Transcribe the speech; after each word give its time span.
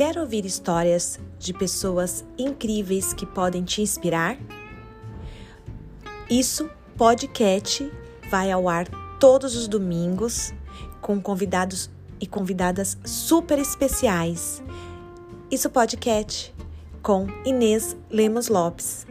Quer 0.00 0.16
ouvir 0.16 0.46
histórias 0.46 1.20
de 1.38 1.52
pessoas 1.52 2.24
incríveis 2.38 3.12
que 3.12 3.26
podem 3.26 3.62
te 3.64 3.82
inspirar? 3.82 4.38
Isso 6.30 6.70
podcast 6.96 7.92
vai 8.30 8.50
ao 8.50 8.66
ar 8.66 8.88
todos 9.20 9.54
os 9.54 9.68
domingos 9.68 10.54
com 11.02 11.20
convidados 11.20 11.90
e 12.18 12.26
convidadas 12.26 12.96
super 13.04 13.58
especiais. 13.58 14.62
Isso 15.50 15.68
podcast 15.68 16.54
com 17.02 17.26
Inês 17.44 17.94
Lemos 18.08 18.48
Lopes. 18.48 19.06